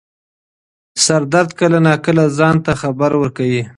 [1.05, 3.63] سردرد کله نا کله ځان ته خبر ورکوي.